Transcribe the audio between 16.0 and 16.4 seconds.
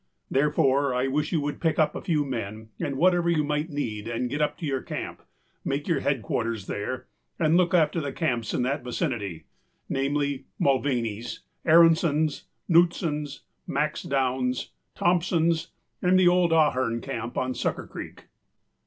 and the